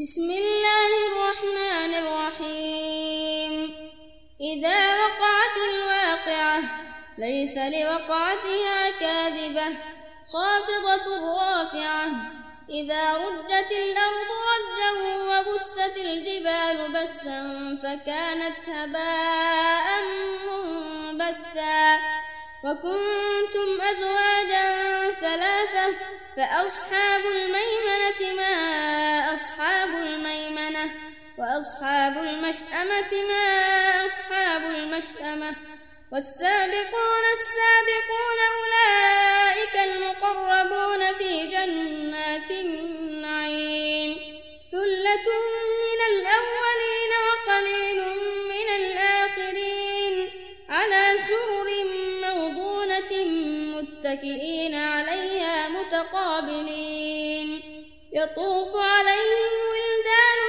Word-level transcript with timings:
بسم 0.00 0.30
الله 0.30 0.88
الرحمن 1.08 1.94
الرحيم. 1.94 3.52
إذا 4.40 4.94
وقعت 4.94 5.56
الواقعة 5.70 6.60
ليس 7.18 7.58
لوقعتها 7.58 8.90
كاذبة 9.00 9.66
خافضة 10.32 11.06
رافعة. 11.38 12.08
إذا 12.70 13.12
ردت 13.12 13.72
الأرض 13.72 14.30
رجا 14.52 14.90
وبست 15.30 15.96
الجبال 15.96 16.78
بسا 16.92 17.40
فكانت 17.82 18.68
هباء 18.68 19.86
منبثا. 20.46 21.98
وكنتم 22.64 23.68
أزواجا 23.80 24.66
ثلاثة 25.20 25.94
فأصحاب 26.36 27.20
الميمنة 27.20 28.36
ما 28.36 28.95
أصحاب 29.46 29.88
الميمنة 29.88 30.90
وأصحاب 31.38 32.18
المشأمة 32.18 33.12
ما 33.28 34.06
أصحاب 34.06 34.62
المشأمة؟ 34.62 35.54
والسابقون 36.12 37.24
السابقون 37.38 38.38
أولئك 38.56 39.74
المقربون 39.74 41.14
في 41.18 41.46
جنات 41.46 42.50
النعيم. 42.50 44.16
ثلة 44.72 45.28
من 45.84 46.00
الأولين 46.12 47.12
وقليل 47.26 47.98
من 48.52 48.68
الآخرين. 48.76 50.30
على 50.68 51.18
سرر 51.28 51.68
موضونة 52.22 53.12
متكئين 53.76 54.74
عليها 54.74 55.68
متقابلين. 55.68 57.75
يطوف 58.16 58.76
عليهم 58.76 59.52
ولدان 59.72 60.40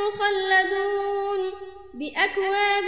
مخلدون 0.00 1.40
بأكواب 1.94 2.84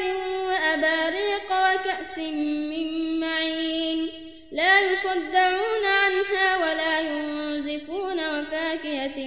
وأباريق 0.49 1.49
وكأس 1.51 2.19
من 2.19 3.21
معين. 3.21 4.11
لا 4.53 4.81
يصدعون 4.81 5.85
عنها 5.85 6.57
ولا 6.57 7.01
ينزفون 7.01 8.19
وفاكهة 8.19 9.19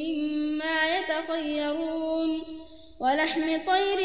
مما 0.00 0.98
يتخيرون. 0.98 2.42
ولحم 3.00 3.66
طير 3.66 4.00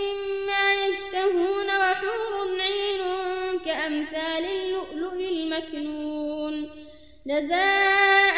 مما 0.00 0.86
يشتهون 0.86 1.66
وحور 1.66 2.60
عين 2.60 3.02
كأمثال 3.64 4.44
اللؤلؤ 4.44 5.14
المكنون. 5.14 6.70
جزاء 7.26 8.37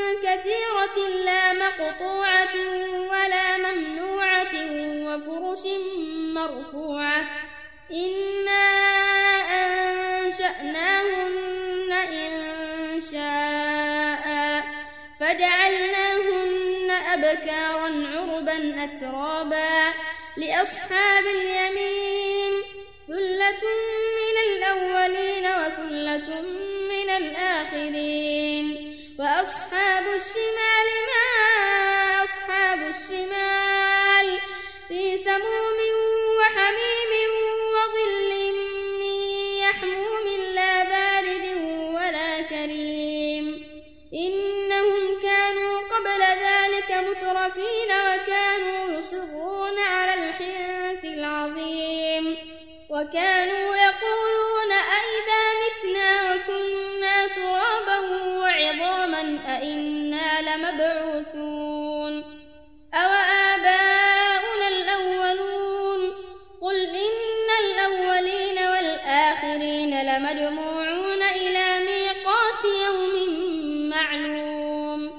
كثيرة 0.31 0.97
لا 1.25 1.53
مقطوعة 1.53 2.55
ولا 3.11 3.57
ممنوعة 3.57 4.53
وفرش 5.05 5.63
مرفوعة. 6.35 7.21
إنا 7.91 8.67
أنشأناهن 10.19 11.91
إن 11.91 13.01
شاء 13.11 14.25
فجعلناهن 15.19 16.89
أبكارا 17.13 17.89
عربا 18.13 18.57
أترابا 18.83 19.93
لأصحاب 20.37 21.25
اليمين. 21.25 22.53
ثلة 23.07 23.63
من 24.19 24.35
الأولين 24.47 25.45
وثلة 25.45 26.41
من 26.89 27.09
الآخرين. 27.09 28.67
وأصحاب 29.19 29.80
وكانوا 53.01 53.75
يقولون 53.75 54.71
أئذا 54.71 55.43
متنا 55.61 56.33
وكنا 56.33 57.27
ترابا 57.27 57.99
وعظاما 58.39 59.39
أئنا 59.47 60.41
لمبعوثون 60.41 62.23
أوآباؤنا 62.93 64.67
الأولون 64.67 66.13
قل 66.61 66.75
إن 66.85 67.49
الأولين 67.63 68.57
والآخرين 68.69 70.01
لمجموعون 70.01 71.21
إلى 71.21 71.79
ميقات 71.79 72.63
يوم 72.85 73.89
معلوم 73.89 75.11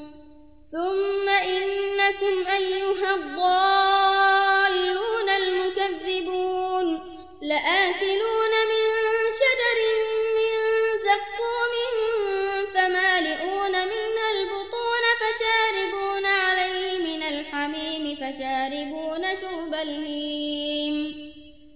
ثم 0.73 1.29
إنكم 1.29 2.47
أيها 2.51 3.15
الضالون 3.15 3.72
فشاربون 18.23 19.23
شرب 19.41 19.75
الهيم. 19.75 20.97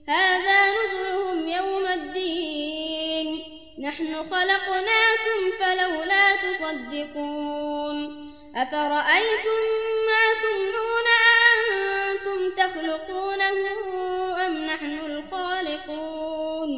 هذا 0.08 0.58
نزلهم 0.70 1.48
يوم 1.48 1.86
الدين. 1.86 3.42
نحن 3.80 4.14
خلقناكم 4.14 5.40
فلولا 5.60 6.36
تصدقون. 6.36 7.96
أفرأيتم 8.56 9.62
ما 10.08 10.24
تمنون 10.42 11.08
أنتم 12.10 12.40
تخلقونه 12.56 13.58
أم 14.46 14.52
نحن 14.64 14.98
الخالقون؟ 15.06 16.70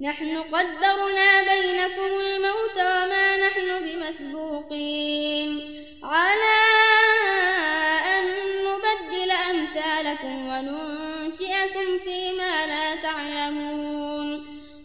نحن 0.00 0.42
قدرنا 0.42 1.42
بينكم 1.42 2.10
الموت 2.20 2.76
وما 2.76 3.36
نحن 3.46 3.68
بمسبوقين. 3.84 5.27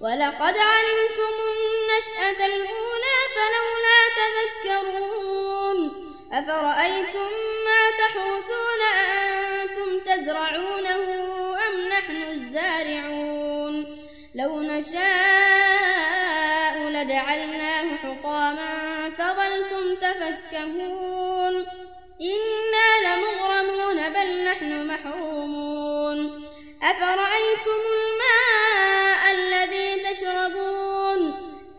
ولقد 0.03 0.57
علمتم 0.57 1.33
النشأة 1.53 2.39
الأولى 2.45 3.17
فلولا 3.35 3.99
تذكرون. 4.19 5.77
أفرأيتم 6.33 7.31
ما 7.65 7.81
تحرثون 7.99 8.81
أأنتم 8.95 9.89
تزرعونه 9.99 11.03
أم 11.67 11.75
نحن 11.89 12.17
الزارعون؟ 12.31 13.73
لو 14.35 14.61
نشاء 14.61 15.03
لجعلناه 16.77 17.95
حطاما 18.03 18.73
فظلتم 19.17 19.95
تفكهون. 19.95 21.53
إنا 22.21 22.89
لمغرمون 23.05 23.99
بل 24.09 24.43
نحن 24.43 24.87
محرومون. 24.87 26.19
أفرأيتم 26.83 27.81
الماء 27.93 28.22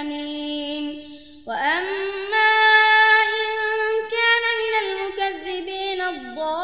اليمين 0.00 1.04
وأما 1.46 2.50
إن 3.38 3.50
كان 4.14 4.44
من 4.62 4.74
المكذبين 4.84 6.00
الضالين 6.00 6.62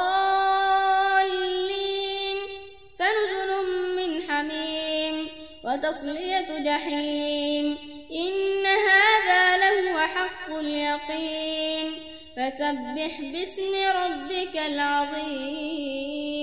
فنزل 2.99 3.51
من 3.97 4.11
حميم 4.29 5.17
وتصلية 5.65 6.49
جحيم. 6.59 7.67
إن 8.13 8.67
هذا 8.67 9.57
لهو 9.57 9.99
حق 9.99 10.49
اليقين. 10.57 11.93
فسبح 12.37 13.21
باسم 13.21 13.75
ربك 13.75 14.57
العظيم. 14.67 16.34